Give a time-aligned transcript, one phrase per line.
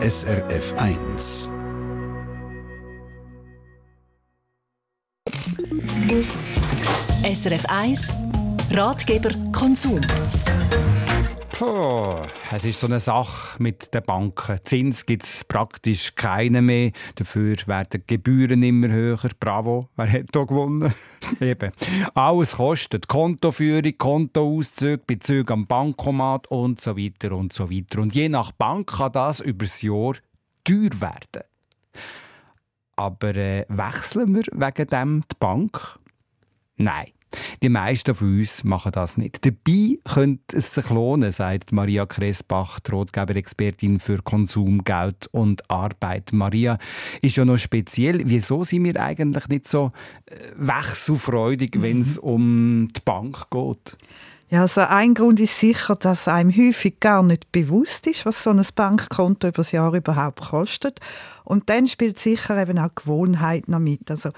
[0.00, 1.52] SRF 1.
[7.24, 8.12] SRF 1
[8.70, 10.00] Ratgeber Konsum.
[11.58, 12.14] Puh,
[12.52, 14.60] es ist so eine Sache mit den Banken.
[14.62, 16.92] Zins gibt es praktisch keine mehr.
[17.16, 19.18] Dafür werden die Gebühren immer höher.
[19.40, 20.94] Bravo, wer hat da gewonnen?
[21.40, 21.72] Eben.
[22.14, 23.08] Alles kostet.
[23.08, 28.02] Kontoführung, Kontoauszüge, Bezüge am Bankomat und so weiter und so weiter.
[28.02, 30.14] Und je nach Bank kann das übers Jahr
[30.62, 31.42] teuer werden.
[32.94, 35.98] Aber äh, wechseln wir wegen dem die Bank?
[36.76, 37.17] Nein.
[37.62, 39.44] Die meisten von uns machen das nicht.
[39.44, 46.32] Dabei könnte es sich lohnen, sagt Maria Kressbach, Rotgeber-Expertin für Konsum, Geld und Arbeit.
[46.32, 46.78] Maria
[47.20, 48.22] ist ja noch speziell.
[48.24, 49.92] Wieso sind wir eigentlich nicht so
[50.26, 53.96] äh, wechselfreudig, wenn es um die Bank geht?
[54.50, 58.50] Ja, also ein Grund ist sicher, dass einem häufig gar nicht bewusst ist, was so
[58.50, 61.00] ein Bankkonto über das Jahr überhaupt kostet.
[61.44, 64.10] Und dann spielt sicher eben auch Gewohnheit noch mit.
[64.10, 64.30] Also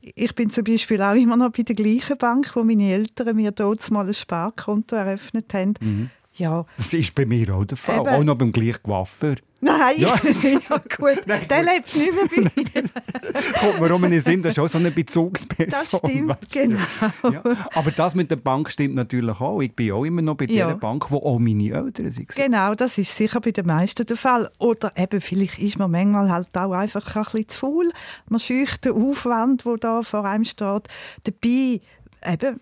[0.00, 3.50] ich bin zum Beispiel auch immer noch bei der gleichen Bank, wo meine Eltern mir
[3.50, 5.74] dort mal ein Sparkonto eröffnet haben.
[5.80, 6.10] Mhm.
[6.34, 6.64] Ja.
[6.76, 8.00] Das ist bei mir auch der Fall.
[8.00, 8.08] Eben.
[8.08, 9.36] Auch noch beim gleichen Coiffeur.
[9.60, 11.26] Nein, ja, ja gut.
[11.26, 11.72] Nein, der gut.
[11.72, 13.42] lebt nicht mehr bei mir.
[13.60, 15.68] Kommt mir um in den Sinn, das ist auch so eine Bezugsperson.
[15.68, 16.60] Das stimmt, weißt du?
[16.60, 16.80] genau.
[17.24, 17.42] Ja,
[17.74, 19.60] aber das mit der Bank stimmt natürlich auch.
[19.60, 20.68] Ich bin auch immer noch bei ja.
[20.68, 22.28] der Bank, wo auch meine Eltern sind.
[22.28, 24.48] Genau, das ist sicher bei den meisten der Fall.
[24.58, 27.90] Oder eben, vielleicht ist man manchmal halt auch einfach ein bisschen zu faul.
[28.28, 30.88] Man scheucht den Aufwand, der da vor einem steht.
[31.24, 31.80] Dabei,
[32.24, 32.60] eben,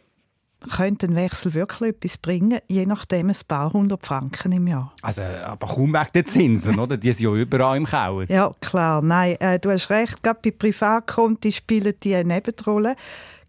[0.71, 4.93] könnte ein Wechsel wirklich etwas bringen, je nachdem ein paar hundert Franken im Jahr.
[5.03, 6.97] Also, aber kaum wegen der Zinsen, oder?
[6.97, 8.31] Die sind ja überall im Keller.
[8.31, 9.03] Ja, klar.
[9.03, 12.97] Nein, äh, du hast recht, gerade bei Privatkonten spielen die eine Nebenrolle.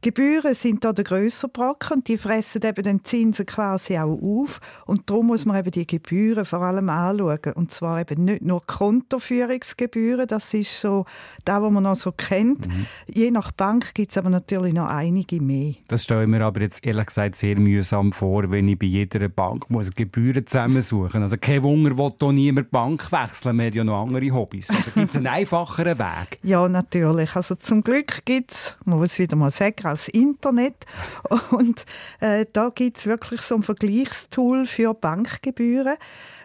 [0.07, 5.09] Gebühren sind da der grösser Brocken die fressen eben den Zinsen quasi auch auf und
[5.09, 10.25] darum muss man eben die Gebühren vor allem anschauen und zwar eben nicht nur Kontoführungsgebühren,
[10.25, 11.03] das ist so
[11.43, 12.67] da, was man noch so kennt.
[12.67, 12.85] Mhm.
[13.13, 15.73] Je nach Bank gibt es aber natürlich noch einige mehr.
[15.89, 19.27] Das stelle ich mir aber jetzt ehrlich gesagt sehr mühsam vor, wenn ich bei jeder
[19.27, 21.21] Bank muss Gebühren zusammensuchen.
[21.21, 24.69] Also kein Wunder, will hier niemand Bank wechseln, man hat ja noch andere Hobbys.
[24.69, 26.39] Also gibt es einen einfacheren Weg?
[26.43, 27.35] Ja, natürlich.
[27.35, 30.85] Also zum Glück gibt es, man muss wieder mal sagen, aufs Internet.
[31.51, 31.85] Und
[32.19, 35.97] äh, da gibt es wirklich so ein Vergleichstool für Bankgebühren.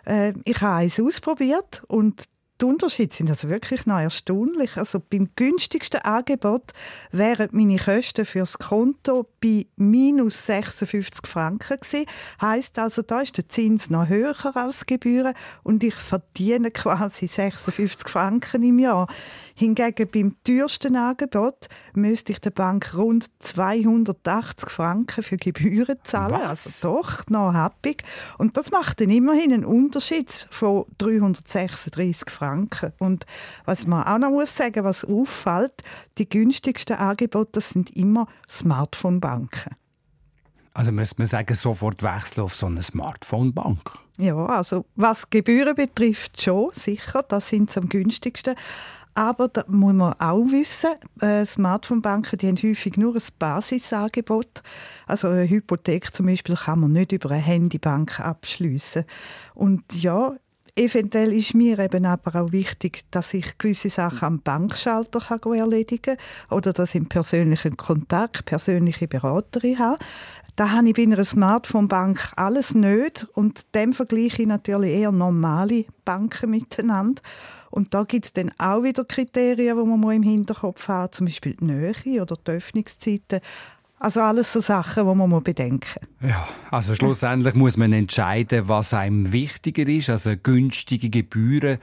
[0.06, 2.24] Äh, ich habe eins ausprobiert und
[2.62, 4.76] die Unterschiede sind also wirklich noch erstaunlich.
[4.76, 6.72] Also beim günstigsten Angebot
[7.10, 12.06] wären meine Kosten fürs Konto bei minus 56 Franken gewesen.
[12.40, 18.08] Heißt also, da ist der Zins noch höher als Gebühren und ich verdiene quasi 56
[18.08, 19.08] Franken im Jahr.
[19.54, 26.34] Hingegen beim teuersten Angebot müsste ich der Bank rund 280 Franken für Gebühren zahlen.
[26.34, 26.66] Was?
[26.66, 28.04] Also doch noch happig.
[28.38, 32.92] Und das macht dann immerhin einen Unterschied von 336 Franken.
[32.98, 33.26] Und
[33.64, 35.82] was man auch noch muss sagen, was auffällt,
[36.18, 39.76] die günstigsten Angebote sind immer Smartphone-Banken.
[40.74, 43.98] Also müsste man sagen, sofort wechseln auf so eine Smartphone-Bank?
[44.18, 48.54] Ja, also was Gebühren betrifft, schon, sicher, das sind sie am günstigsten.
[49.14, 50.90] Aber da muss man auch wissen,
[51.20, 54.62] äh, Smartphone-Banken haben häufig nur ein Basisangebot.
[55.06, 59.04] Also eine Hypothek zum Beispiel kann man nicht über eine Handybank abschließen.
[59.54, 60.34] Und ja,
[60.74, 66.16] Eventuell ist mir eben aber auch wichtig, dass ich gewisse Sachen am Bankschalter kann erledigen
[66.16, 69.98] kann oder dass ich einen persönlichen Kontakt, persönliche Beraterin habe.
[70.56, 75.86] Da habe ich bei einer Smartphone-Bank alles nicht und dem vergleiche ich natürlich eher normale
[76.04, 77.22] Banken miteinander.
[77.70, 81.54] Und da gibt es dann auch wieder Kriterien, die man im Hinterkopf hat, zum Beispiel
[81.54, 83.40] die Nähe oder die Öffnungszeiten.
[83.98, 86.30] Also alles so Sachen, die man bedenken muss.
[86.30, 91.78] Ja, also schlussendlich muss man entscheiden, was einem wichtiger ist, also günstige Gebühren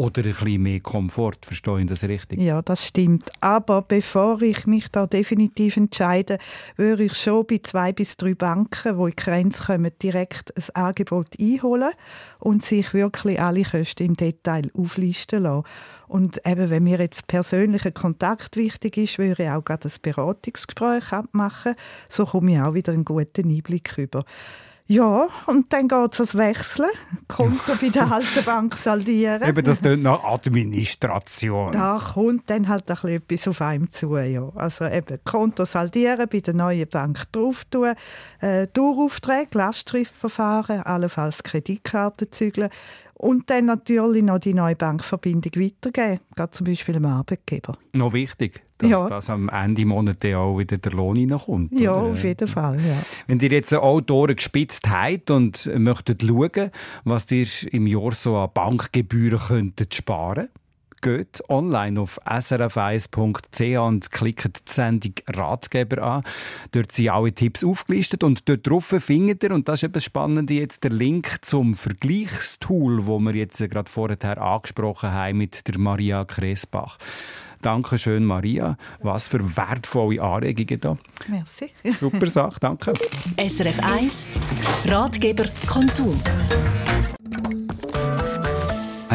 [0.00, 2.40] oder ein bisschen mehr Komfort, verstehe ich das richtig?
[2.40, 3.30] Ja, das stimmt.
[3.40, 6.38] Aber bevor ich mich da definitiv entscheide,
[6.76, 10.84] würde ich schon bei zwei bis drei Banken, die in die Grenze kommen, direkt ein
[10.84, 11.92] Angebot einholen
[12.38, 15.66] und sich wirklich alle Kosten im Detail auflisten lassen.
[16.08, 21.12] Und eben, wenn mir jetzt persönlicher Kontakt wichtig ist, würde ich auch gerade ein Beratungsgespräch
[21.12, 21.74] abmachen.
[22.08, 24.24] So komme ich auch wieder einen guten Einblick über.
[24.90, 26.90] Ja, und dann geht es ans Wechseln.
[27.28, 29.40] Konto bei der alten Bank saldieren.
[29.40, 31.70] Eben, das klingt nach Administration.
[31.70, 34.16] Da kommt dann halt ein etwas auf einem zu.
[34.16, 34.50] Ja.
[34.56, 37.94] Also eben Konto saldieren, bei der neuen Bank drauf tun,
[38.40, 42.68] äh, Durchaufträge, Lastschriftverfahren, allenfalls Kreditkarten zügeln
[43.20, 47.76] und dann natürlich noch die neue Bankverbindung weitergeben, gerade zum Beispiel dem Arbeitgeber.
[47.92, 49.08] Noch wichtig, dass Ja.
[49.08, 51.78] das am Ende Monat auch wieder der Lohn reinkommt.
[51.78, 52.10] Ja, oder?
[52.12, 52.96] auf jeden Fall, ja.
[53.26, 56.70] Wenn ihr jetzt auch die Ohren gespitzt habt und möchtet schauen,
[57.04, 60.48] was ihr im Jahr so an Bankgebühren könntet sparen
[61.00, 66.24] geht online auf srf1.ch und klickt die Sendung Ratgeber an.
[66.72, 70.04] Dort sind alle Tipps aufgelistet und dort drauf findet ihr, und das ist eben das
[70.04, 75.78] Spannende, jetzt der Link zum Vergleichstool, wo wir jetzt gerade vorher angesprochen haben mit der
[75.78, 76.98] Maria Kresbach.
[77.62, 78.76] Dankeschön, Maria.
[79.00, 80.96] Was für wertvolle Anregungen da.
[81.28, 81.70] Merci.
[81.98, 82.94] Super Sache, danke.
[83.36, 84.28] SRF 1
[84.86, 86.18] Ratgeber Konsum.